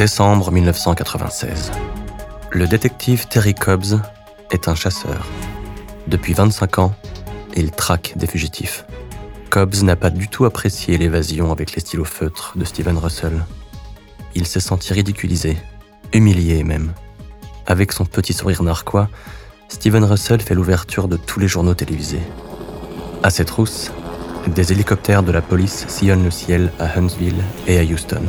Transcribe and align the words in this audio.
Décembre 0.00 0.50
1996. 0.50 1.72
Le 2.52 2.66
détective 2.66 3.28
Terry 3.28 3.52
Cobbs 3.52 4.00
est 4.50 4.66
un 4.66 4.74
chasseur. 4.74 5.26
Depuis 6.06 6.32
25 6.32 6.78
ans, 6.78 6.94
il 7.54 7.70
traque 7.70 8.14
des 8.16 8.26
fugitifs. 8.26 8.86
Cobbs 9.50 9.82
n'a 9.82 9.96
pas 9.96 10.08
du 10.08 10.28
tout 10.28 10.46
apprécié 10.46 10.96
l'évasion 10.96 11.52
avec 11.52 11.74
les 11.74 11.80
stylos 11.80 12.06
feutres 12.06 12.54
de 12.56 12.64
Steven 12.64 12.96
Russell. 12.96 13.44
Il 14.34 14.46
s'est 14.46 14.60
senti 14.60 14.94
ridiculisé, 14.94 15.58
humilié 16.14 16.64
même. 16.64 16.94
Avec 17.66 17.92
son 17.92 18.06
petit 18.06 18.32
sourire 18.32 18.62
narquois, 18.62 19.10
Steven 19.68 20.04
Russell 20.04 20.40
fait 20.40 20.54
l'ouverture 20.54 21.08
de 21.08 21.18
tous 21.18 21.40
les 21.40 21.48
journaux 21.48 21.74
télévisés. 21.74 22.22
À 23.22 23.28
ses 23.28 23.44
trousses, 23.44 23.92
des 24.46 24.72
hélicoptères 24.72 25.22
de 25.22 25.32
la 25.32 25.42
police 25.42 25.84
sillonnent 25.88 26.24
le 26.24 26.30
ciel 26.30 26.72
à 26.78 26.98
Huntsville 26.98 27.44
et 27.66 27.78
à 27.78 27.82
Houston. 27.82 28.22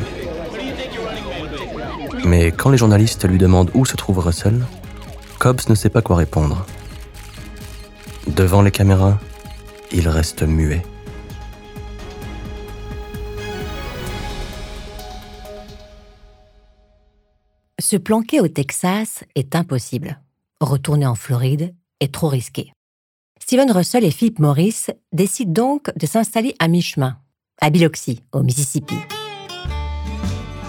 Mais 2.24 2.52
quand 2.52 2.70
les 2.70 2.78
journalistes 2.78 3.28
lui 3.28 3.38
demandent 3.38 3.70
où 3.74 3.84
se 3.84 3.96
trouve 3.96 4.18
Russell, 4.18 4.64
Cobbs 5.38 5.68
ne 5.68 5.74
sait 5.74 5.90
pas 5.90 6.02
quoi 6.02 6.16
répondre. 6.16 6.66
Devant 8.28 8.62
les 8.62 8.70
caméras, 8.70 9.18
il 9.90 10.08
reste 10.08 10.42
muet. 10.42 10.82
Se 17.80 17.96
planquer 17.96 18.40
au 18.40 18.48
Texas 18.48 19.24
est 19.34 19.54
impossible. 19.56 20.20
Retourner 20.60 21.06
en 21.06 21.16
Floride 21.16 21.74
est 22.00 22.14
trop 22.14 22.28
risqué. 22.28 22.72
Steven 23.40 23.70
Russell 23.72 24.04
et 24.04 24.12
Philip 24.12 24.38
Morris 24.38 24.86
décident 25.12 25.52
donc 25.52 25.90
de 25.98 26.06
s'installer 26.06 26.54
à 26.60 26.68
mi-chemin, 26.68 27.18
à 27.60 27.70
Biloxi, 27.70 28.22
au 28.32 28.42
Mississippi. 28.42 28.94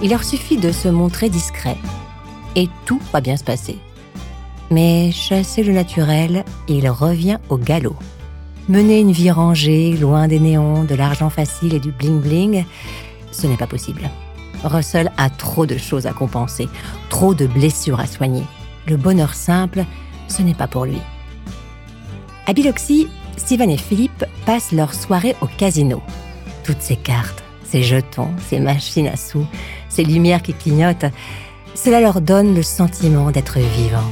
Il 0.04 0.10
leur 0.10 0.26
suffit 0.26 0.58
de 0.58 0.74
se 0.74 0.90
montrer 0.90 1.30
discret 1.30 1.78
et 2.58 2.68
tout 2.86 3.02
va 3.14 3.22
bien 3.22 3.38
se 3.38 3.44
passer. 3.44 3.78
Mais 4.70 5.12
chasser 5.12 5.64
le 5.64 5.72
naturel, 5.72 6.44
il 6.68 6.90
revient 6.90 7.38
au 7.48 7.58
galop. 7.58 7.96
Mener 8.68 9.00
une 9.00 9.14
vie 9.14 9.32
rangée, 9.32 9.96
loin 9.96 10.28
des 10.28 10.40
néons, 10.40 10.84
de 10.84 10.96
l'argent 10.96 11.30
facile 11.30 11.74
et 11.74 11.80
du 11.80 11.92
bling-bling, 11.92 12.66
ce 13.32 13.48
n'est 13.48 13.56
pas 13.56 13.68
possible. 13.68 14.10
Russell 14.66 15.10
a 15.18 15.30
trop 15.30 15.66
de 15.66 15.78
choses 15.78 16.06
à 16.06 16.12
compenser, 16.12 16.68
trop 17.10 17.34
de 17.34 17.48
blessures 17.48 18.02
à 18.02 18.06
soigner. 18.06 18.44
Le 18.88 18.98
bonheur 18.98 19.34
simple, 19.34 19.86
ce 20.28 20.42
n'est 20.42 20.54
pas 20.54 20.68
pour 20.68 20.84
lui. 20.84 21.00
À 22.46 22.52
Biloxi, 22.52 23.08
Steven 23.38 23.70
et 23.70 23.78
Philippe 23.78 24.26
passent 24.46 24.74
leur 24.74 24.94
soirée 24.94 25.36
au 25.40 25.48
casino. 25.48 26.02
Toutes 26.66 26.82
ces 26.82 26.98
cartes, 26.98 27.44
ces 27.64 27.84
jetons, 27.84 28.32
ces 28.50 28.60
machines 28.60 29.08
à 29.08 29.16
sous, 29.18 29.46
ces 29.94 30.04
lumières 30.04 30.42
qui 30.42 30.54
clignotent, 30.54 31.06
cela 31.76 32.02
leur 32.02 32.20
donne 32.20 32.56
le 32.56 32.64
sentiment 32.64 33.30
d'être 33.30 33.60
vivants. 33.60 34.12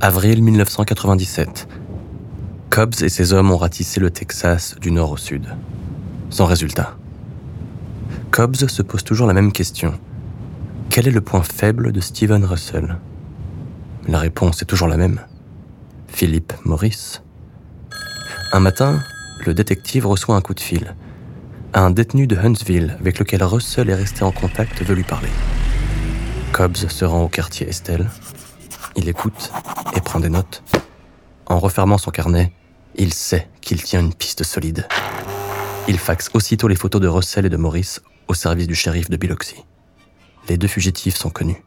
Avril 0.00 0.42
1997. 0.42 1.68
Cobbs 2.68 3.02
et 3.02 3.08
ses 3.08 3.32
hommes 3.32 3.50
ont 3.52 3.56
ratissé 3.56 4.00
le 4.00 4.10
Texas 4.10 4.74
du 4.80 4.90
nord 4.90 5.12
au 5.12 5.16
sud. 5.16 5.46
Sans 6.30 6.46
résultat. 6.46 6.96
Cobbs 8.30 8.66
se 8.66 8.82
pose 8.82 9.04
toujours 9.04 9.26
la 9.26 9.34
même 9.34 9.52
question. 9.52 9.94
Quel 10.88 11.06
est 11.06 11.12
le 11.12 11.20
point 11.20 11.42
faible 11.42 11.92
de 11.92 12.00
Steven 12.00 12.44
Russell? 12.44 12.96
La 14.08 14.18
réponse 14.18 14.62
est 14.62 14.66
toujours 14.66 14.88
la 14.88 14.96
même. 14.96 15.20
Philippe 16.08 16.52
Morris. 16.64 17.20
Un 18.52 18.60
matin, 18.60 19.00
le 19.46 19.54
détective 19.54 20.06
reçoit 20.06 20.36
un 20.36 20.40
coup 20.40 20.54
de 20.54 20.60
fil. 20.60 20.94
Un 21.72 21.90
détenu 21.90 22.26
de 22.26 22.36
Huntsville 22.36 22.96
avec 23.00 23.18
lequel 23.18 23.42
Russell 23.42 23.90
est 23.90 23.94
resté 23.94 24.22
en 24.22 24.32
contact 24.32 24.82
veut 24.82 24.94
lui 24.94 25.04
parler. 25.04 25.28
Cobbs 26.52 26.88
se 26.88 27.04
rend 27.04 27.22
au 27.22 27.28
quartier 27.28 27.68
Estelle. 27.68 28.08
Il 28.96 29.08
écoute 29.08 29.52
et 29.94 30.00
prend 30.00 30.20
des 30.20 30.30
notes. 30.30 30.62
En 31.46 31.58
refermant 31.58 31.98
son 31.98 32.10
carnet, 32.10 32.52
il 32.96 33.14
sait 33.14 33.48
qu'il 33.60 33.82
tient 33.82 34.00
une 34.00 34.14
piste 34.14 34.42
solide. 34.42 34.86
Il 35.88 35.98
faxe 35.98 36.30
aussitôt 36.34 36.68
les 36.68 36.76
photos 36.76 37.00
de 37.00 37.08
Russell 37.08 37.46
et 37.46 37.50
de 37.50 37.56
Maurice 37.56 38.02
au 38.28 38.34
service 38.34 38.66
du 38.66 38.74
shérif 38.74 39.08
de 39.08 39.16
Biloxi. 39.16 39.64
Les 40.48 40.58
deux 40.58 40.68
fugitifs 40.68 41.16
sont 41.16 41.30
connus. 41.30 41.62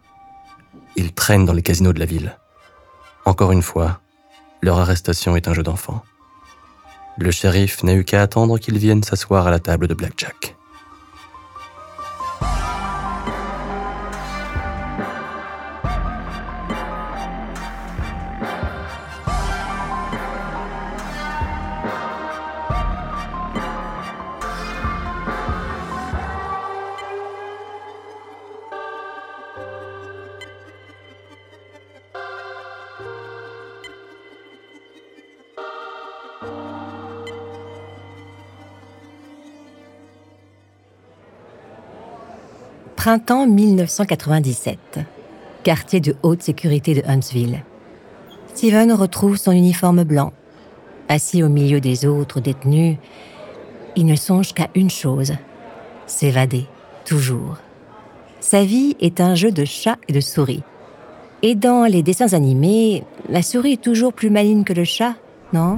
Ils 0.95 1.13
traînent 1.13 1.45
dans 1.45 1.53
les 1.53 1.61
casinos 1.61 1.93
de 1.93 1.99
la 1.99 2.05
ville. 2.05 2.37
Encore 3.25 3.51
une 3.51 3.61
fois, 3.61 4.01
leur 4.61 4.79
arrestation 4.79 5.35
est 5.35 5.47
un 5.47 5.53
jeu 5.53 5.63
d'enfant. 5.63 6.03
Le 7.17 7.31
shérif 7.31 7.83
n'a 7.83 7.93
eu 7.93 8.03
qu'à 8.03 8.21
attendre 8.21 8.57
qu'ils 8.57 8.77
viennent 8.77 9.03
s'asseoir 9.03 9.45
à 9.47 9.51
la 9.51 9.59
table 9.59 9.87
de 9.87 9.93
Blackjack. 9.93 10.55
Printemps 43.03 43.47
1997. 43.47 44.77
Quartier 45.63 45.99
de 45.99 46.15
haute 46.23 46.41
sécurité 46.41 46.93
de 46.93 47.01
Huntsville. 47.05 47.61
Steven 48.55 48.93
retrouve 48.93 49.35
son 49.35 49.51
uniforme 49.51 50.05
blanc. 50.05 50.31
Assis 51.09 51.43
au 51.43 51.49
milieu 51.49 51.81
des 51.81 52.05
autres 52.05 52.39
détenus, 52.39 52.95
il 53.97 54.05
ne 54.05 54.15
songe 54.15 54.53
qu'à 54.53 54.69
une 54.73 54.89
chose 54.89 55.33
s'évader, 56.07 56.65
toujours. 57.03 57.57
Sa 58.39 58.63
vie 58.63 58.95
est 59.01 59.19
un 59.19 59.35
jeu 59.35 59.51
de 59.51 59.65
chat 59.65 59.97
et 60.07 60.13
de 60.13 60.21
souris. 60.21 60.63
Et 61.41 61.55
dans 61.55 61.83
les 61.83 62.03
dessins 62.03 62.31
animés, 62.31 63.03
la 63.27 63.41
souris 63.41 63.73
est 63.73 63.83
toujours 63.83 64.13
plus 64.13 64.29
maligne 64.29 64.63
que 64.63 64.71
le 64.71 64.85
chat, 64.85 65.15
non? 65.51 65.77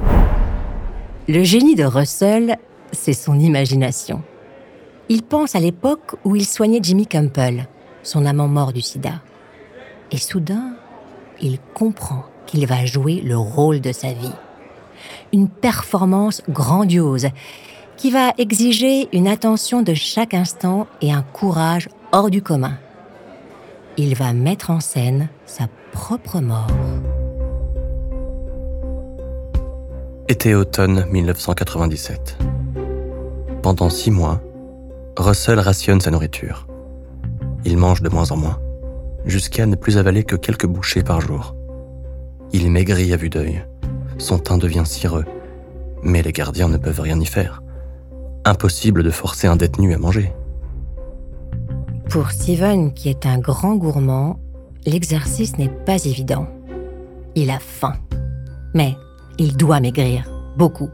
Le 1.28 1.44
génie 1.44 1.74
de 1.74 1.86
Russell, 1.86 2.58
c'est 2.92 3.14
son 3.14 3.40
imagination. 3.40 4.22
Il 5.08 5.22
pense 5.22 5.56
à 5.56 5.60
l'époque 5.60 6.16
où 6.24 6.36
il 6.36 6.46
soignait 6.46 6.80
Jimmy 6.82 7.06
Campbell, 7.06 7.68
son 8.02 8.26
amant 8.26 8.48
mort 8.48 8.74
du 8.74 8.82
sida. 8.82 9.22
Et 10.12 10.18
soudain, 10.18 10.74
il 11.42 11.60
comprend 11.74 12.26
qu'il 12.48 12.66
va 12.66 12.86
jouer 12.86 13.22
le 13.22 13.38
rôle 13.38 13.82
de 13.82 13.92
sa 13.92 14.14
vie. 14.14 14.34
Une 15.32 15.48
performance 15.48 16.42
grandiose 16.50 17.28
qui 17.98 18.10
va 18.10 18.34
exiger 18.38 19.08
une 19.14 19.28
attention 19.28 19.82
de 19.82 19.94
chaque 19.94 20.34
instant 20.34 20.88
et 21.02 21.12
un 21.12 21.22
courage 21.22 21.88
hors 22.12 22.30
du 22.30 22.42
commun. 22.42 22.78
Il 23.98 24.16
va 24.16 24.34
mettre 24.34 24.72
en 24.72 24.80
scène 24.80 25.30
sa 25.46 25.68
propre 25.92 26.40
mort. 26.40 26.68
Été-automne 30.28 31.06
1997. 31.12 32.38
Pendant 33.62 33.90
six 33.90 34.12
mois, 34.12 34.42
Russell 35.18 35.60
rationne 35.60 36.02
sa 36.02 36.12
nourriture. 36.12 36.68
Il 37.64 37.78
mange 37.78 38.02
de 38.02 38.10
moins 38.10 38.32
en 38.32 38.38
moins, 38.38 38.60
jusqu'à 39.26 39.66
ne 39.66 39.76
plus 39.76 39.98
avaler 39.98 40.24
que 40.24 40.36
quelques 40.36 40.66
bouchées 40.66 41.04
par 41.04 41.22
jour. 41.22 41.56
Il 42.52 42.70
maigrit 42.70 43.14
à 43.14 43.18
vue 43.18 43.30
d'œil. 43.30 43.66
Son 44.18 44.40
teint 44.40 44.58
devient 44.58 44.86
cireux, 44.86 45.26
mais 46.04 46.22
les 46.22 46.32
gardiens 46.32 46.68
ne 46.68 46.78
peuvent 46.78 47.00
rien 47.00 47.20
y 47.20 47.26
faire. 47.26 47.64
Impossible 48.44 49.04
de 49.04 49.10
forcer 49.10 49.48
un 49.48 49.56
détenu 49.56 49.94
à 49.94 49.98
manger. 49.98 50.34
Pour 52.10 52.32
Steven, 52.32 52.94
qui 52.94 53.10
est 53.10 53.26
un 53.26 53.40
grand 53.40 53.76
gourmand, 53.76 54.40
l'exercice 54.86 55.58
n'est 55.58 55.70
pas 55.70 56.06
évident. 56.06 56.48
Il 57.36 57.50
a 57.50 57.60
faim, 57.60 57.96
mais 58.74 58.96
il 59.38 59.58
doit 59.58 59.80
maigrir, 59.80 60.30
beaucoup. 60.58 60.90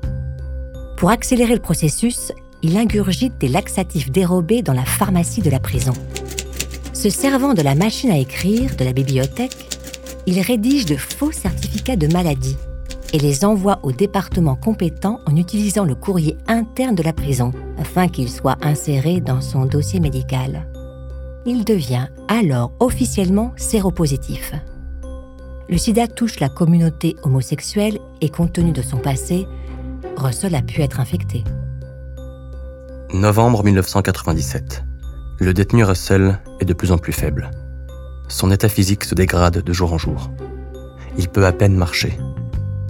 Pour 0.98 1.10
accélérer 1.10 1.56
le 1.56 1.62
processus, 1.62 2.32
il 2.64 2.78
ingurgite 2.78 3.38
des 3.40 3.48
laxatifs 3.48 4.12
dérobés 4.12 4.62
dans 4.62 4.74
la 4.74 4.86
pharmacie 4.86 5.42
de 5.42 5.50
la 5.50 5.60
prison. 5.60 5.94
Se 6.94 7.10
servant 7.10 7.54
de 7.54 7.62
la 7.62 7.76
machine 7.76 8.12
à 8.12 8.18
écrire 8.18 8.76
de 8.76 8.86
la 8.86 8.94
bibliothèque, 8.94 9.80
il 10.28 10.40
rédige 10.40 10.86
de 10.86 10.96
faux 10.96 11.32
certificats 11.32 11.96
de 11.96 12.12
maladie 12.12 12.58
et 13.14 13.20
les 13.20 13.44
envoie 13.44 13.80
au 13.84 13.92
département 13.92 14.56
compétent 14.56 15.20
en 15.26 15.36
utilisant 15.36 15.84
le 15.84 15.96
courrier 15.96 16.38
interne 16.48 16.96
de 16.96 17.04
la 17.04 17.14
prison 17.14 17.52
afin 17.80 18.08
qu'il 18.08 18.30
soit 18.30 18.58
inséré 18.62 19.20
dans 19.20 19.42
son 19.42 19.66
dossier 19.66 20.00
médical. 20.00 20.68
Il 21.46 21.66
devient 21.66 22.08
alors 22.28 22.72
officiellement 22.80 23.52
séropositif. 23.58 24.54
Le 25.68 25.78
sida 25.78 26.08
touche 26.08 26.40
la 26.40 26.50
communauté 26.50 27.16
homosexuelle 27.24 27.98
et 28.22 28.30
compte 28.30 28.54
tenu 28.54 28.72
de 28.72 28.82
son 28.82 28.98
passé, 28.98 29.48
Russell 30.18 30.54
a 30.54 30.62
pu 30.62 30.82
être 30.82 31.00
infecté. 31.00 31.44
Novembre 33.14 33.62
1997. 33.66 34.86
Le 35.40 35.54
détenu 35.54 35.84
Russell 35.84 36.40
est 36.62 36.66
de 36.66 36.74
plus 36.74 36.94
en 36.94 36.98
plus 36.98 37.12
faible. 37.12 37.52
Son 38.30 38.50
état 38.52 38.70
physique 38.70 39.04
se 39.04 39.16
dégrade 39.16 39.58
de 39.62 39.74
jour 39.74 39.92
en 39.92 39.98
jour. 39.98 40.32
Il 41.18 41.28
peut 41.28 41.46
à 41.46 41.52
peine 41.52 41.76
marcher. 41.76 42.18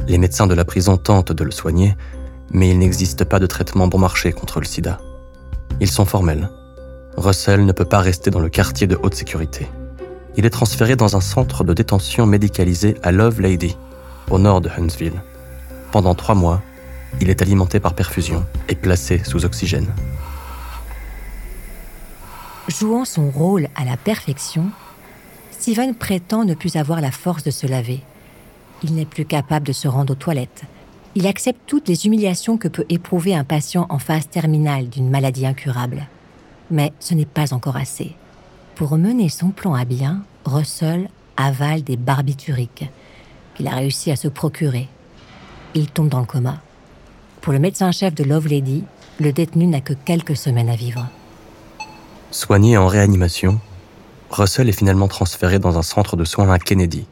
Les 0.08 0.20
médecins 0.20 0.46
de 0.46 0.54
la 0.54 0.64
prison 0.64 0.98
tentent 0.98 1.32
de 1.32 1.44
le 1.44 1.50
soigner, 1.50 1.96
mais 2.52 2.70
il 2.70 2.78
n'existe 2.78 3.24
pas 3.24 3.40
de 3.40 3.48
traitement 3.48 3.88
bon 3.88 3.98
marché 3.98 4.32
contre 4.32 4.60
le 4.60 4.66
sida. 4.66 5.00
Ils 5.80 5.90
sont 5.90 6.06
formels. 6.06 6.52
Russell 7.18 7.66
ne 7.66 7.72
peut 7.72 7.86
pas 7.86 8.00
rester 8.00 8.30
dans 8.30 8.40
le 8.40 8.50
quartier 8.50 8.86
de 8.86 9.00
haute 9.02 9.16
sécurité. 9.16 9.68
Il 10.38 10.46
est 10.46 10.52
transféré 10.52 10.96
dans 10.96 11.16
un 11.16 11.22
centre 11.22 11.64
de 11.64 11.74
détention 11.74 12.28
médicalisé 12.28 12.96
à 13.02 13.12
Love 13.12 13.42
Lady, 13.42 13.76
au 14.30 14.38
nord 14.38 14.62
de 14.62 14.70
Huntsville. 14.70 15.20
Pendant 15.92 16.14
trois 16.14 16.36
mois, 16.36 16.62
il 17.20 17.32
est 17.32 17.42
alimenté 17.42 17.80
par 17.80 17.96
perfusion 17.96 18.46
et 18.70 18.76
placé 18.76 19.24
sous 19.24 19.46
oxygène. 19.46 19.88
Jouant 22.72 23.04
son 23.04 23.30
rôle 23.30 23.68
à 23.76 23.84
la 23.84 23.98
perfection, 23.98 24.68
Steven 25.52 25.94
prétend 25.94 26.46
ne 26.46 26.54
plus 26.54 26.78
avoir 26.78 27.02
la 27.02 27.12
force 27.12 27.44
de 27.44 27.52
se 27.52 27.68
laver. 27.68 28.00
Il 28.82 28.96
n'est 28.96 29.06
plus 29.06 29.26
capable 29.26 29.68
de 29.68 29.74
se 29.74 29.90
rendre 29.90 30.14
aux 30.14 30.16
toilettes. 30.16 30.64
Il 31.16 31.28
accepte 31.28 31.60
toutes 31.68 31.90
les 31.90 32.06
humiliations 32.06 32.58
que 32.58 32.70
peut 32.70 32.86
éprouver 32.88 33.36
un 33.36 33.44
patient 33.44 33.88
en 33.90 34.00
phase 34.00 34.30
terminale 34.30 34.88
d'une 34.88 35.10
maladie 35.10 35.46
incurable. 35.46 36.08
Mais 36.70 36.94
ce 37.02 37.14
n'est 37.14 37.26
pas 37.26 37.54
encore 37.54 37.76
assez. 37.76 38.16
Pour 38.76 38.98
mener 38.98 39.28
son 39.28 39.50
plan 39.50 39.74
à 39.74 39.84
bien, 39.84 40.24
Russell 40.46 41.10
avale 41.36 41.84
des 41.84 41.98
barbituriques 41.98 42.90
qu'il 43.56 43.68
a 43.68 43.76
réussi 43.76 44.12
à 44.12 44.16
se 44.16 44.30
procurer. 44.30 44.88
Il 45.76 45.88
tombe 45.90 46.08
dans 46.08 46.22
le 46.22 46.26
coma. 46.26 46.62
Pour 47.42 47.52
le 47.52 47.60
médecin-chef 47.60 48.16
de 48.16 48.24
Love 48.24 48.48
Lady, 48.48 48.86
le 49.20 49.34
détenu 49.34 49.68
n'a 49.68 49.82
que 49.82 49.94
quelques 49.94 50.38
semaines 50.38 50.70
à 50.70 50.78
vivre. 50.78 51.10
Soigné 52.32 52.78
en 52.78 52.88
réanimation, 52.88 53.60
Russell 54.30 54.70
est 54.70 54.78
finalement 54.78 55.10
transféré 55.10 55.60
dans 55.60 55.78
un 55.78 55.82
centre 55.82 56.16
de 56.16 56.24
soins 56.24 56.50
à 56.50 56.60
Kennedy, 56.60 57.06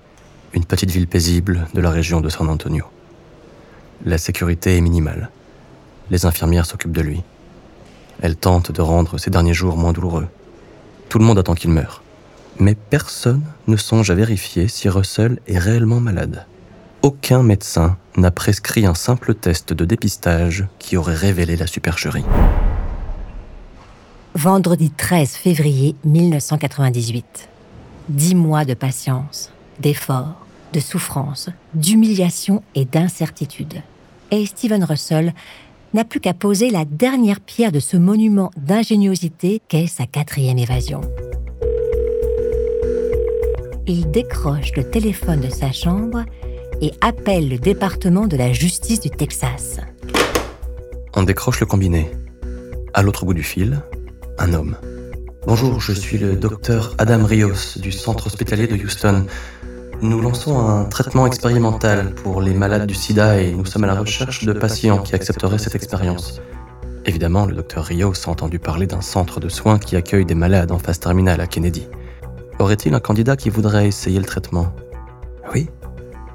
une 0.53 0.63
petite 0.63 0.91
ville 0.91 1.09
paisible 1.09 1.67
de 1.73 1.81
la 1.81 1.89
région 1.89 2.21
de 2.21 2.29
San 2.29 2.47
Antonio. 2.47 2.85
La 4.05 4.17
sécurité 4.17 4.77
est 4.77 4.81
minimale. 4.81 5.29
Les 6.09 6.25
infirmières 6.25 6.65
s'occupent 6.65 6.93
de 6.93 7.01
lui. 7.01 7.21
Elles 8.21 8.37
tentent 8.37 8.71
de 8.71 8.81
rendre 8.81 9.17
ses 9.17 9.29
derniers 9.29 9.53
jours 9.53 9.75
moins 9.75 9.91
douloureux. 9.91 10.29
Tout 11.09 11.19
le 11.19 11.25
monde 11.25 11.37
attend 11.37 11.53
qu'il 11.53 11.71
meure. 11.71 12.01
Mais 12.57 12.75
personne 12.75 13.43
ne 13.67 13.75
songe 13.75 14.11
à 14.11 14.15
vérifier 14.15 14.69
si 14.69 14.87
Russell 14.87 15.41
est 15.47 15.59
réellement 15.59 15.99
malade. 15.99 16.45
Aucun 17.01 17.43
médecin 17.43 17.97
n'a 18.15 18.31
prescrit 18.31 18.85
un 18.85 18.95
simple 18.95 19.33
test 19.33 19.73
de 19.73 19.83
dépistage 19.83 20.65
qui 20.79 20.95
aurait 20.95 21.13
révélé 21.13 21.57
la 21.57 21.67
supercherie. 21.67 22.25
Vendredi 24.35 24.91
13 24.91 25.31
février 25.31 25.95
1998. 26.05 27.49
Dix 28.09 28.35
mois 28.35 28.63
de 28.63 28.75
patience, 28.75 29.51
d'efforts, 29.79 30.45
de 30.71 30.79
souffrance, 30.79 31.49
d'humiliation 31.73 32.61
et 32.75 32.85
d'incertitude. 32.85 33.81
Et 34.29 34.45
Steven 34.45 34.83
Russell 34.83 35.33
n'a 35.95 36.05
plus 36.05 36.19
qu'à 36.19 36.35
poser 36.35 36.69
la 36.69 36.85
dernière 36.85 37.39
pierre 37.39 37.71
de 37.71 37.79
ce 37.79 37.97
monument 37.97 38.51
d'ingéniosité 38.55 39.63
qu'est 39.67 39.87
sa 39.87 40.05
quatrième 40.05 40.59
évasion. 40.59 41.01
Il 43.87 44.11
décroche 44.11 44.73
le 44.75 44.83
téléphone 44.83 45.41
de 45.41 45.49
sa 45.49 45.71
chambre 45.71 46.23
et 46.81 46.91
appelle 47.01 47.49
le 47.49 47.57
département 47.57 48.27
de 48.27 48.37
la 48.37 48.53
justice 48.53 48.99
du 48.99 49.09
Texas. 49.09 49.79
On 51.15 51.23
décroche 51.23 51.59
le 51.59 51.65
combiné. 51.65 52.11
À 52.93 53.01
l'autre 53.01 53.25
bout 53.25 53.33
du 53.33 53.43
fil, 53.43 53.81
un 54.39 54.53
homme. 54.53 54.75
Bonjour, 55.45 55.81
je 55.81 55.91
suis 55.91 56.17
le 56.17 56.35
docteur 56.35 56.95
Adam 56.97 57.23
Rios 57.25 57.77
du 57.77 57.91
centre 57.91 58.27
hospitalier 58.27 58.67
de 58.67 58.75
Houston. 58.75 59.25
Nous 60.01 60.21
lançons 60.21 60.59
un 60.59 60.85
traitement 60.85 61.27
expérimental 61.27 62.13
pour 62.13 62.41
les 62.41 62.53
malades 62.53 62.87
du 62.87 62.93
sida 62.93 63.41
et 63.41 63.51
nous 63.51 63.65
sommes 63.65 63.83
à 63.83 63.87
la 63.87 63.99
recherche 63.99 64.45
de 64.45 64.53
patients 64.53 64.99
qui 64.99 65.13
accepteraient 65.13 65.57
cette 65.57 65.75
expérience. 65.75 66.41
Évidemment, 67.05 67.45
le 67.45 67.55
docteur 67.55 67.83
Rios 67.83 68.13
a 68.27 68.29
entendu 68.29 68.59
parler 68.59 68.87
d'un 68.87 69.01
centre 69.01 69.39
de 69.39 69.49
soins 69.49 69.77
qui 69.77 69.95
accueille 69.95 70.25
des 70.25 70.35
malades 70.35 70.71
en 70.71 70.79
phase 70.79 70.99
terminale 70.99 71.41
à 71.41 71.47
Kennedy. 71.47 71.87
Aurait-il 72.59 72.93
un 72.93 72.99
candidat 72.99 73.35
qui 73.35 73.49
voudrait 73.49 73.87
essayer 73.87 74.19
le 74.19 74.25
traitement? 74.25 74.73
Oui, 75.53 75.69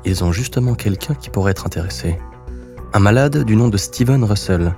ils 0.04 0.24
ont 0.24 0.32
justement 0.32 0.74
quelqu'un 0.74 1.14
qui 1.14 1.30
pourrait 1.30 1.52
être 1.52 1.66
intéressé. 1.66 2.18
Un 2.92 3.00
malade 3.00 3.44
du 3.44 3.56
nom 3.56 3.68
de 3.68 3.76
Steven 3.76 4.24
Russell. 4.24 4.74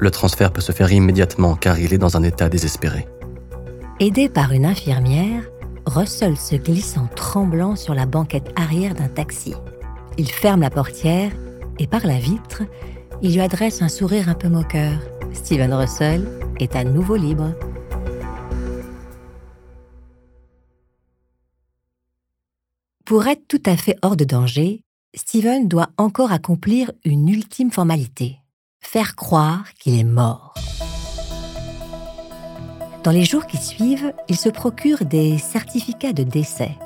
Le 0.00 0.10
transfert 0.10 0.52
peut 0.52 0.60
se 0.60 0.72
faire 0.72 0.92
immédiatement 0.92 1.56
car 1.56 1.78
il 1.78 1.92
est 1.92 1.98
dans 1.98 2.16
un 2.16 2.22
état 2.22 2.48
désespéré. 2.48 3.08
Aidé 4.00 4.28
par 4.28 4.52
une 4.52 4.64
infirmière, 4.64 5.42
Russell 5.86 6.36
se 6.36 6.54
glisse 6.54 6.96
en 6.96 7.06
tremblant 7.06 7.74
sur 7.74 7.94
la 7.94 8.06
banquette 8.06 8.52
arrière 8.56 8.94
d'un 8.94 9.08
taxi. 9.08 9.54
Il 10.16 10.30
ferme 10.30 10.60
la 10.60 10.70
portière 10.70 11.32
et 11.78 11.86
par 11.86 12.06
la 12.06 12.18
vitre, 12.18 12.62
il 13.22 13.32
lui 13.32 13.40
adresse 13.40 13.82
un 13.82 13.88
sourire 13.88 14.28
un 14.28 14.34
peu 14.34 14.48
moqueur. 14.48 15.00
Steven 15.32 15.72
Russell 15.72 16.28
est 16.60 16.76
à 16.76 16.84
nouveau 16.84 17.16
libre. 17.16 17.54
Pour 23.04 23.26
être 23.26 23.48
tout 23.48 23.62
à 23.64 23.76
fait 23.76 23.96
hors 24.02 24.16
de 24.16 24.24
danger, 24.24 24.82
Steven 25.14 25.66
doit 25.66 25.88
encore 25.96 26.30
accomplir 26.30 26.92
une 27.04 27.28
ultime 27.28 27.70
formalité, 27.70 28.36
faire 28.80 29.16
croire 29.16 29.64
qu'il 29.78 29.98
est 29.98 30.04
mort. 30.04 30.54
Dans 33.04 33.10
les 33.10 33.24
jours 33.24 33.46
qui 33.46 33.56
suivent, 33.56 34.12
il 34.28 34.36
se 34.36 34.48
procure 34.48 35.04
des 35.04 35.38
certificats 35.38 36.12
de 36.12 36.24
décès, 36.24 36.76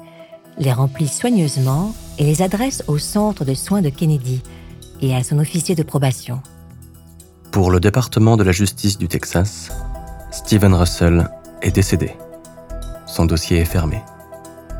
les 0.58 0.72
remplit 0.72 1.08
soigneusement 1.08 1.94
et 2.18 2.24
les 2.24 2.42
adresse 2.42 2.84
au 2.86 2.98
centre 2.98 3.44
de 3.44 3.54
soins 3.54 3.82
de 3.82 3.88
Kennedy 3.88 4.42
et 5.00 5.14
à 5.16 5.24
son 5.24 5.38
officier 5.38 5.74
de 5.74 5.82
probation. 5.82 6.40
Pour 7.50 7.70
le 7.70 7.80
département 7.80 8.36
de 8.36 8.44
la 8.44 8.52
justice 8.52 8.98
du 8.98 9.08
Texas, 9.08 9.70
Steven 10.30 10.74
Russell 10.74 11.28
est 11.60 11.72
décédé. 11.72 12.12
Son 13.06 13.26
dossier 13.26 13.58
est 13.58 13.66
fermé 13.66 14.02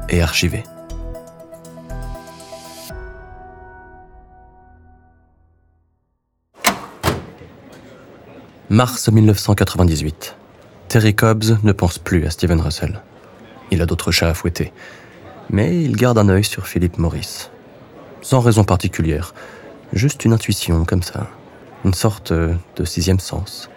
et 0.08 0.23
archivé. 0.23 0.62
Mars 8.72 9.10
1998. 9.10 10.34
Terry 10.88 11.14
Cobbs 11.14 11.58
ne 11.62 11.72
pense 11.72 11.98
plus 11.98 12.24
à 12.24 12.31
Steven 12.31 12.58
Russell. 12.58 13.02
Il 13.70 13.82
a 13.82 13.84
d'autres 13.84 14.12
chats 14.12 14.31
à 14.31 14.32
fouetter. 14.32 14.72
Mais 15.50 15.82
il 15.82 15.94
garde 15.94 16.17
un 16.17 16.31
œil 16.31 16.43
sur 16.43 16.67
Philip 16.67 16.96
Morris. 16.96 17.50
Sans 18.22 18.41
raison 18.41 18.64
particulière, 18.64 19.34
juste 19.93 20.24
une 20.24 20.32
intuition 20.32 20.86
comme 20.86 21.02
ça. 21.02 21.29
Une 21.84 21.93
sorte 21.93 22.32
de 22.32 22.84
sixième 22.86 23.20
sens. 23.20 23.69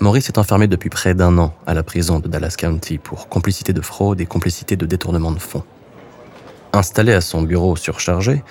Morris 0.00 0.24
est 0.28 0.36
enfermé 0.36 0.66
depuis 0.66 0.90
près 0.90 1.14
d'un 1.14 1.38
an 1.38 1.54
à 1.66 1.72
la 1.72 1.82
prison 1.82 2.18
de 2.18 2.28
Dallas 2.28 2.56
County 2.58 2.98
pour 2.98 3.30
complicité 3.30 3.72
de 3.72 3.80
fraude 3.80 4.20
et 4.20 4.26
complicité 4.26 4.76
de 4.76 4.84
détournement 4.84 5.32
de 5.32 5.38
fonds. 5.38 5.64
Installé 6.74 7.14
à 7.14 7.22
son 7.22 7.40
bureau 7.40 7.74
surchargé, 7.76 8.44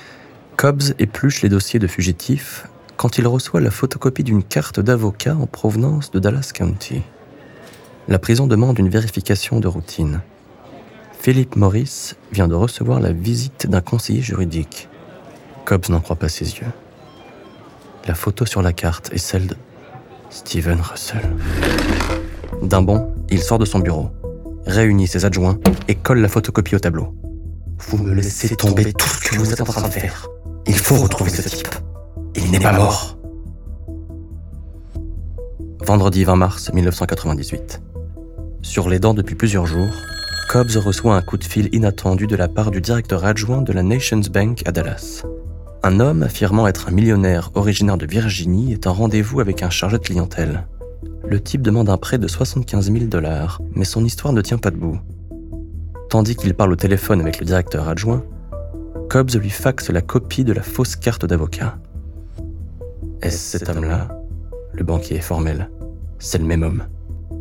Cobbs 0.58 0.96
épluche 0.98 1.44
les 1.44 1.50
dossiers 1.50 1.78
de 1.78 1.86
fugitifs 1.86 2.66
quand 3.02 3.18
il 3.18 3.26
reçoit 3.26 3.62
la 3.62 3.72
photocopie 3.72 4.24
d'une 4.24 4.44
carte 4.44 4.80
d'avocat 4.80 5.36
en 5.36 5.48
provenance 5.48 6.12
de 6.12 6.20
Dallas 6.20 6.52
County 6.54 7.02
la 8.08 8.20
prison 8.20 8.46
demande 8.46 8.78
une 8.78 8.90
vérification 8.90 9.60
de 9.60 9.68
routine. 9.68 10.22
Philippe 11.20 11.56
Morris 11.56 12.14
vient 12.32 12.48
de 12.48 12.54
recevoir 12.54 13.00
la 13.00 13.12
visite 13.12 13.66
d'un 13.66 13.82
conseiller 13.82 14.22
juridique. 14.22 14.88
Cobbs 15.66 15.90
n'en 15.90 16.00
croit 16.00 16.16
pas 16.16 16.30
ses 16.30 16.46
yeux. 16.58 16.72
La 18.08 18.14
photo 18.14 18.46
sur 18.46 18.62
la 18.62 18.72
carte 18.72 19.12
est 19.14 19.18
celle 19.18 19.48
de 19.48 19.56
Steven 20.30 20.80
Russell. 20.80 21.36
D'un 22.62 22.84
bond, 22.84 23.12
il 23.32 23.42
sort 23.42 23.58
de 23.58 23.66
son 23.66 23.80
bureau, 23.80 24.12
réunit 24.68 25.08
ses 25.08 25.26
adjoints 25.26 25.58
et 25.88 25.96
colle 25.96 26.20
la 26.20 26.28
photocopie 26.28 26.76
au 26.76 26.80
tableau. 26.80 27.16
Vous 27.80 27.98
me 27.98 28.14
laissez 28.14 28.56
tomber 28.56 28.94
tout 28.94 29.10
ce 29.10 29.22
que 29.22 29.38
vous 29.38 29.52
êtes 29.52 29.62
en 29.62 29.66
train 29.66 29.88
de 29.88 29.92
faire. 29.92 30.28
Il 30.68 30.78
faut 30.78 30.98
retrouver 30.98 31.32
ce 31.32 31.50
type. 31.50 31.74
Il 32.36 32.50
n'est 32.52 32.60
pas 32.60 32.72
mort. 32.72 33.18
Vendredi 35.86 36.24
20 36.24 36.36
mars 36.36 36.72
1998. 36.74 37.82
Sur 38.62 38.90
les 38.90 39.00
dents 39.00 39.14
depuis 39.14 39.36
plusieurs 39.36 39.66
jours, 39.66 39.94
Cobbs 40.50 40.78
reçoit 40.78 41.16
un 41.16 41.22
coup 41.22 41.38
de 41.38 41.44
fil 41.44 41.68
inattendu 41.74 42.28
de 42.28 42.36
la 42.36 42.48
part 42.48 42.72
du 42.72 42.80
directeur 42.80 43.26
adjoint 43.26 43.62
de 43.62 43.74
la 43.74 43.84
Nations 43.84 44.22
Bank 44.32 44.62
à 44.66 44.72
Dallas. 44.72 45.24
Un 45.84 46.00
homme 46.00 46.24
affirmant 46.24 46.68
être 46.68 46.88
un 46.88 46.92
millionnaire 46.92 47.52
originaire 47.56 47.98
de 47.98 48.06
Virginie 48.06 48.72
est 48.72 48.88
en 48.88 48.94
rendez-vous 48.94 49.40
avec 49.40 49.64
un 49.64 49.70
chargé 49.70 49.98
de 49.98 50.04
clientèle. 50.04 50.68
Le 51.28 51.42
type 51.42 51.62
demande 51.62 51.90
un 51.90 51.98
prêt 51.98 52.18
de 52.18 52.28
75 52.28 52.92
000 52.92 53.06
dollars, 53.06 53.62
mais 53.76 53.86
son 53.86 54.06
histoire 54.06 54.34
ne 54.34 54.42
tient 54.42 54.58
pas 54.58 54.72
debout. 54.72 55.00
Tandis 56.10 56.36
qu'il 56.36 56.54
parle 56.54 56.72
au 56.72 56.78
téléphone 56.78 57.20
avec 57.20 57.40
le 57.40 57.46
directeur 57.46 57.90
adjoint, 57.90 58.24
Cobbs 59.10 59.36
lui 59.36 59.50
faxe 59.50 59.90
la 59.90 60.02
copie 60.02 60.46
de 60.46 60.54
la 60.54 60.62
fausse 60.62 60.96
carte 60.96 61.26
d'avocat. 61.26 61.78
Est-ce 63.22 63.60
cet 63.60 63.70
homme-là 63.70 64.08
Le 64.74 64.84
banquier 64.84 65.18
est 65.18 65.22
formel. 65.22 65.70
C'est 66.18 66.40
le 66.40 66.44
même 66.44 66.64
homme. 66.64 66.88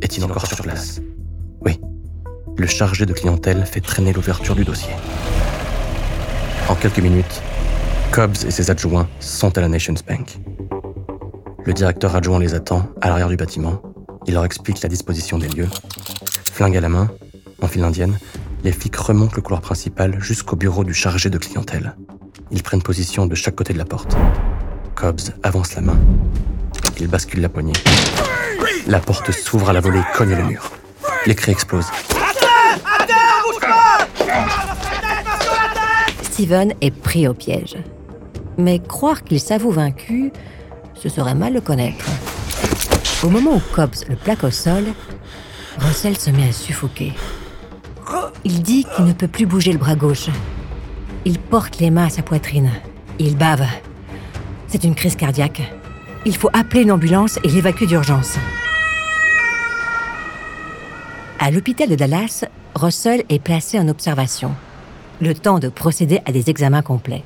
Est-il 0.02 0.22
encore 0.24 0.46
sur 0.46 0.60
place? 0.60 1.00
Oui. 1.62 1.80
Le 2.58 2.66
chargé 2.66 3.06
de 3.06 3.14
clientèle 3.14 3.64
fait 3.64 3.80
traîner 3.80 4.12
l'ouverture 4.12 4.54
du 4.54 4.64
dossier. 4.64 4.92
En 6.68 6.74
quelques 6.74 6.98
minutes, 6.98 7.42
Cobbs 8.12 8.44
et 8.46 8.50
ses 8.50 8.70
adjoints 8.70 9.08
sont 9.20 9.56
à 9.56 9.62
la 9.62 9.68
Nations 9.68 9.94
Bank. 10.06 10.38
Le 11.64 11.72
directeur 11.72 12.14
adjoint 12.14 12.38
les 12.38 12.54
attend 12.54 12.86
à 13.00 13.08
l'arrière 13.08 13.28
du 13.28 13.36
bâtiment. 13.36 13.80
Il 14.26 14.34
leur 14.34 14.44
explique 14.44 14.82
la 14.82 14.88
disposition 14.90 15.38
des 15.38 15.48
lieux. 15.48 15.68
Flingue 16.52 16.76
à 16.76 16.80
la 16.82 16.90
main, 16.90 17.08
en 17.62 17.68
file 17.68 17.84
indienne, 17.84 18.18
les 18.64 18.72
flics 18.72 18.96
remontent 18.96 19.36
le 19.36 19.42
couloir 19.42 19.62
principal 19.62 20.20
jusqu'au 20.20 20.56
bureau 20.56 20.84
du 20.84 20.92
chargé 20.92 21.30
de 21.30 21.38
clientèle. 21.38 21.96
Ils 22.50 22.62
prennent 22.62 22.82
position 22.82 23.26
de 23.26 23.34
chaque 23.34 23.54
côté 23.54 23.72
de 23.72 23.78
la 23.78 23.86
porte. 23.86 24.14
Cobbs 24.94 25.32
avance 25.42 25.74
la 25.74 25.82
main. 25.82 25.98
Il 26.98 27.08
bascule 27.08 27.40
la 27.40 27.48
poignée. 27.48 27.72
La 28.86 29.00
porte 29.00 29.30
s'ouvre 29.32 29.70
à 29.70 29.72
la 29.72 29.80
volée 29.80 30.02
cogne 30.14 30.34
le 30.34 30.44
mur. 30.44 30.70
Les 31.26 31.34
cris 31.34 31.52
explosent. 31.52 31.90
Steven 36.22 36.74
est 36.80 36.90
pris 36.90 37.28
au 37.28 37.34
piège. 37.34 37.76
Mais 38.58 38.78
croire 38.78 39.24
qu'il 39.24 39.40
s'avoue 39.40 39.70
vaincu, 39.70 40.32
ce 40.94 41.08
serait 41.08 41.34
mal 41.34 41.54
le 41.54 41.60
connaître. 41.60 42.04
Au 43.22 43.28
moment 43.28 43.54
où 43.54 43.62
Cobbs 43.74 44.04
le 44.08 44.16
plaque 44.16 44.44
au 44.44 44.50
sol, 44.50 44.84
Russell 45.78 46.16
se 46.16 46.30
met 46.30 46.48
à 46.48 46.52
suffoquer. 46.52 47.12
Il 48.44 48.62
dit 48.62 48.84
qu'il 48.96 49.04
ne 49.04 49.12
peut 49.12 49.28
plus 49.28 49.46
bouger 49.46 49.72
le 49.72 49.78
bras 49.78 49.94
gauche. 49.94 50.28
Il 51.24 51.38
porte 51.38 51.78
les 51.78 51.90
mains 51.90 52.06
à 52.06 52.10
sa 52.10 52.22
poitrine. 52.22 52.70
Il 53.18 53.36
bave. 53.36 53.66
C'est 54.70 54.84
une 54.84 54.94
crise 54.94 55.16
cardiaque. 55.16 55.62
Il 56.24 56.36
faut 56.36 56.50
appeler 56.52 56.82
une 56.82 56.92
ambulance 56.92 57.40
et 57.42 57.48
l'évacuer 57.48 57.86
d'urgence. 57.86 58.36
À 61.40 61.50
l'hôpital 61.50 61.88
de 61.88 61.96
Dallas, 61.96 62.44
Russell 62.76 63.24
est 63.28 63.40
placé 63.40 63.80
en 63.80 63.88
observation. 63.88 64.54
Le 65.20 65.34
temps 65.34 65.58
de 65.58 65.68
procéder 65.68 66.20
à 66.24 66.30
des 66.30 66.50
examens 66.50 66.82
complets. 66.82 67.24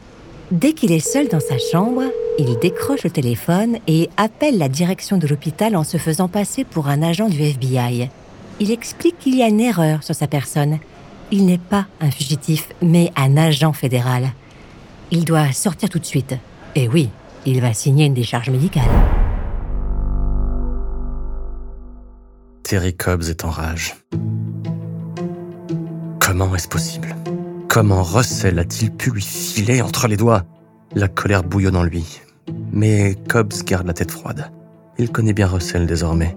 Dès 0.52 0.72
qu'il 0.72 0.90
est 0.90 1.00
seul 1.00 1.28
dans 1.28 1.40
sa 1.40 1.58
chambre, 1.58 2.04
il 2.38 2.58
décroche 2.60 3.04
le 3.04 3.10
téléphone 3.10 3.76
et 3.86 4.08
appelle 4.16 4.56
la 4.56 4.70
direction 4.70 5.18
de 5.18 5.26
l'hôpital 5.26 5.76
en 5.76 5.84
se 5.84 5.98
faisant 5.98 6.28
passer 6.28 6.64
pour 6.64 6.88
un 6.88 7.02
agent 7.02 7.28
du 7.28 7.42
FBI. 7.42 8.08
Il 8.58 8.70
explique 8.70 9.18
qu'il 9.18 9.36
y 9.36 9.42
a 9.42 9.48
une 9.48 9.60
erreur 9.60 10.02
sur 10.02 10.14
sa 10.14 10.28
personne. 10.28 10.78
Il 11.30 11.44
n'est 11.44 11.58
pas 11.58 11.86
un 12.00 12.10
fugitif, 12.10 12.68
mais 12.80 13.12
un 13.16 13.36
agent 13.36 13.74
fédéral. 13.74 14.30
Il 15.10 15.26
doit 15.26 15.52
sortir 15.52 15.90
tout 15.90 15.98
de 15.98 16.06
suite. 16.06 16.36
Et 16.74 16.88
oui, 16.88 17.10
il 17.46 17.60
va 17.60 17.72
signer 17.72 18.06
une 18.06 18.14
décharge 18.14 18.50
médicale. 18.50 18.88
Terry 22.62 22.96
Cobbs 22.96 23.28
est 23.28 23.44
en 23.44 23.50
rage. 23.50 23.94
Comment 26.20 26.54
est-ce 26.54 26.68
possible? 26.68 27.14
Comment 27.68 28.02
Russell 28.02 28.58
a-t-il 28.58 28.90
pu 28.90 29.10
lui 29.10 29.22
filer 29.22 29.82
entre 29.82 30.08
les 30.08 30.16
doigts? 30.16 30.44
La 30.94 31.08
colère 31.08 31.42
bouillonne 31.42 31.76
en 31.76 31.82
lui. 31.82 32.20
Mais 32.72 33.16
Cobbs 33.28 33.64
garde 33.64 33.86
la 33.86 33.92
tête 33.92 34.10
froide. 34.10 34.50
Il 34.96 35.10
connaît 35.10 35.32
bien 35.32 35.48
Russell 35.48 35.86
désormais, 35.86 36.36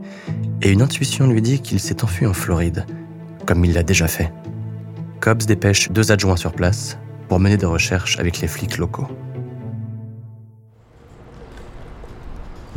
et 0.61 0.71
une 0.71 0.81
intuition 0.81 1.27
lui 1.27 1.41
dit 1.41 1.61
qu'il 1.61 1.79
s'est 1.79 2.03
enfui 2.03 2.25
en 2.25 2.33
Floride, 2.33 2.85
comme 3.45 3.63
il 3.63 3.73
l'a 3.73 3.83
déjà 3.83 4.07
fait. 4.07 4.33
Cobbs 5.21 5.45
dépêche 5.45 5.91
deux 5.91 6.11
adjoints 6.11 6.37
sur 6.37 6.51
place 6.51 6.97
pour 7.27 7.39
mener 7.39 7.57
des 7.57 7.65
recherches 7.65 8.19
avec 8.19 8.39
les 8.41 8.47
flics 8.47 8.77
locaux. 8.77 9.07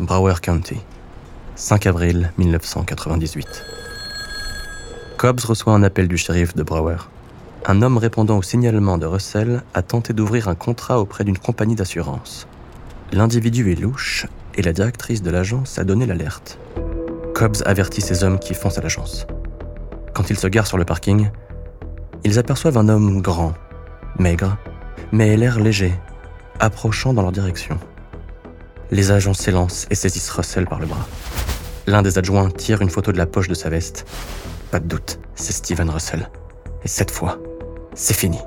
Broward 0.00 0.40
County, 0.40 0.78
5 1.56 1.86
avril 1.86 2.32
1998. 2.38 3.64
Cobbs 5.18 5.44
reçoit 5.44 5.74
un 5.74 5.82
appel 5.82 6.08
du 6.08 6.16
shérif 6.16 6.54
de 6.54 6.62
Broward. 6.62 7.08
Un 7.66 7.82
homme 7.82 7.98
répondant 7.98 8.38
au 8.38 8.42
signalement 8.42 8.96
de 8.96 9.04
Russell 9.04 9.62
a 9.74 9.82
tenté 9.82 10.14
d'ouvrir 10.14 10.48
un 10.48 10.54
contrat 10.54 11.00
auprès 11.00 11.24
d'une 11.24 11.36
compagnie 11.36 11.74
d'assurance. 11.74 12.48
L'individu 13.12 13.70
est 13.72 13.78
louche 13.78 14.26
et 14.54 14.62
la 14.62 14.72
directrice 14.72 15.20
de 15.20 15.30
l'agence 15.30 15.78
a 15.78 15.84
donné 15.84 16.06
l'alerte. 16.06 16.58
Cobbs 17.34 17.62
avertit 17.66 18.00
ces 18.00 18.24
hommes 18.24 18.38
qui 18.38 18.54
foncent 18.54 18.78
à 18.78 18.82
l'agence. 18.82 19.26
Quand 20.14 20.30
ils 20.30 20.38
se 20.38 20.46
garent 20.46 20.66
sur 20.66 20.78
le 20.78 20.86
parking, 20.86 21.28
ils 22.24 22.38
aperçoivent 22.38 22.78
un 22.78 22.88
homme 22.88 23.20
grand, 23.20 23.52
maigre, 24.18 24.56
mais 25.12 25.36
l'air 25.36 25.60
léger, 25.60 25.92
approchant 26.58 27.12
dans 27.12 27.22
leur 27.22 27.32
direction. 27.32 27.78
Les 28.90 29.12
agents 29.12 29.34
s'élancent 29.34 29.86
et 29.90 29.94
saisissent 29.94 30.30
Russell 30.30 30.66
par 30.66 30.80
le 30.80 30.86
bras. 30.86 31.06
L'un 31.86 32.02
des 32.02 32.18
adjoints 32.18 32.50
tire 32.50 32.82
une 32.82 32.90
photo 32.90 33.12
de 33.12 33.18
la 33.18 33.26
poche 33.26 33.48
de 33.48 33.54
sa 33.54 33.68
veste. 33.68 34.04
Pas 34.70 34.80
de 34.80 34.86
doute, 34.86 35.18
c'est 35.34 35.52
Steven 35.52 35.88
Russell. 35.88 36.28
Et 36.84 36.88
cette 36.88 37.10
fois, 37.10 37.38
c'est 37.94 38.14
fini. 38.14 38.38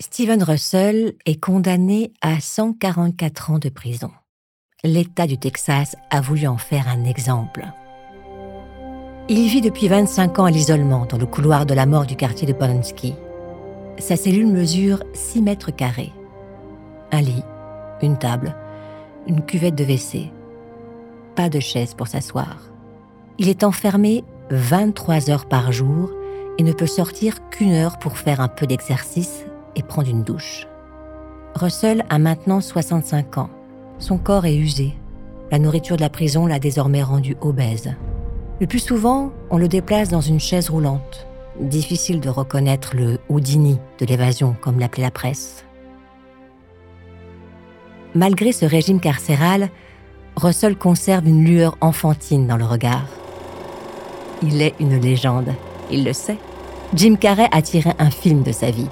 Steven 0.00 0.42
Russell 0.42 1.14
est 1.26 1.40
condamné 1.40 2.12
à 2.20 2.40
144 2.40 3.50
ans 3.50 3.58
de 3.58 3.68
prison. 3.68 4.10
L'État 4.84 5.28
du 5.28 5.38
Texas 5.38 5.96
a 6.10 6.20
voulu 6.20 6.48
en 6.48 6.58
faire 6.58 6.88
un 6.88 7.04
exemple. 7.04 7.64
Il 9.28 9.48
vit 9.48 9.60
depuis 9.60 9.86
25 9.86 10.40
ans 10.40 10.44
à 10.46 10.50
l'isolement 10.50 11.06
dans 11.06 11.18
le 11.18 11.26
couloir 11.26 11.66
de 11.66 11.74
la 11.74 11.86
mort 11.86 12.04
du 12.04 12.16
quartier 12.16 12.48
de 12.48 12.52
Polanski. 12.52 13.14
Sa 13.98 14.16
cellule 14.16 14.48
mesure 14.48 15.04
6 15.14 15.42
mètres 15.42 15.70
carrés. 15.70 16.12
Un 17.14 17.20
lit, 17.20 17.44
une 18.00 18.16
table, 18.16 18.56
une 19.26 19.44
cuvette 19.44 19.74
de 19.74 19.84
WC. 19.84 20.32
Pas 21.36 21.50
de 21.50 21.60
chaise 21.60 21.92
pour 21.92 22.08
s'asseoir. 22.08 22.56
Il 23.38 23.50
est 23.50 23.64
enfermé 23.64 24.24
23 24.50 25.28
heures 25.28 25.44
par 25.44 25.72
jour 25.72 26.10
et 26.56 26.62
ne 26.62 26.72
peut 26.72 26.86
sortir 26.86 27.50
qu'une 27.50 27.74
heure 27.74 27.98
pour 27.98 28.16
faire 28.16 28.40
un 28.40 28.48
peu 28.48 28.66
d'exercice 28.66 29.44
et 29.76 29.82
prendre 29.82 30.08
une 30.08 30.22
douche. 30.22 30.66
Russell 31.54 32.06
a 32.08 32.18
maintenant 32.18 32.62
65 32.62 33.36
ans. 33.36 33.50
Son 33.98 34.16
corps 34.16 34.46
est 34.46 34.56
usé. 34.56 34.94
La 35.50 35.58
nourriture 35.58 35.96
de 35.96 36.02
la 36.02 36.08
prison 36.08 36.46
l'a 36.46 36.58
désormais 36.58 37.02
rendu 37.02 37.36
obèse. 37.42 37.92
Le 38.58 38.66
plus 38.66 38.78
souvent, 38.78 39.32
on 39.50 39.58
le 39.58 39.68
déplace 39.68 40.08
dans 40.08 40.22
une 40.22 40.40
chaise 40.40 40.70
roulante. 40.70 41.26
Difficile 41.60 42.20
de 42.20 42.30
reconnaître 42.30 42.96
le 42.96 43.18
Houdini 43.28 43.78
de 43.98 44.06
l'évasion, 44.06 44.56
comme 44.62 44.78
l'appelait 44.78 45.02
la 45.02 45.10
presse. 45.10 45.66
Malgré 48.14 48.52
ce 48.52 48.66
régime 48.66 49.00
carcéral, 49.00 49.70
Russell 50.36 50.76
conserve 50.76 51.26
une 51.26 51.44
lueur 51.44 51.76
enfantine 51.80 52.46
dans 52.46 52.56
le 52.56 52.64
regard. 52.64 53.06
Il 54.42 54.60
est 54.60 54.74
une 54.80 54.98
légende, 54.98 55.54
il 55.90 56.04
le 56.04 56.12
sait. 56.12 56.38
Jim 56.94 57.16
Carrey 57.16 57.48
a 57.52 57.62
tiré 57.62 57.90
un 57.98 58.10
film 58.10 58.42
de 58.42 58.52
sa 58.52 58.70
vie. 58.70 58.88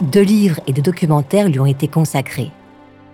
Deux 0.00 0.22
livres 0.22 0.60
et 0.66 0.72
deux 0.72 0.82
documentaires 0.82 1.48
lui 1.48 1.60
ont 1.60 1.66
été 1.66 1.88
consacrés. 1.88 2.50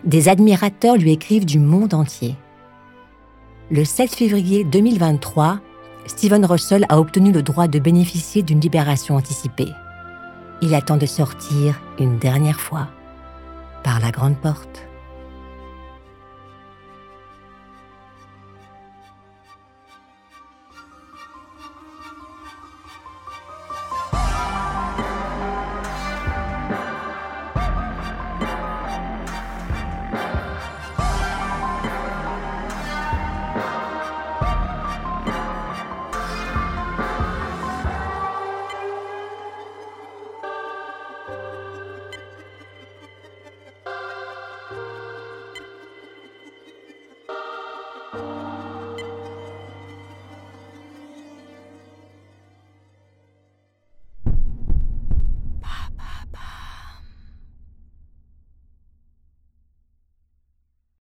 Des 0.05 0.29
admirateurs 0.29 0.97
lui 0.97 1.13
écrivent 1.13 1.47
du 1.47 1.59
monde 1.59 1.95
entier. 1.95 2.35
Le 3.71 3.85
7 3.85 4.15
février 4.15 4.65
2023, 4.65 5.59
Steven 6.07 6.45
Russell 6.45 6.87
a 6.89 6.99
obtenu 7.01 7.33
le 7.33 7.43
droit 7.43 7.67
de 7.67 7.79
bénéficier 7.79 8.43
d'une 8.43 8.61
libération 8.61 9.17
anticipée. 9.17 9.73
Il 10.63 10.75
attend 10.75 10.97
de 10.97 11.07
sortir 11.07 11.81
une 11.99 12.19
dernière 12.19 12.61
fois 12.61 12.89
par 13.83 14.01
la 14.01 14.11
grande 14.11 14.37
porte. 14.37 14.86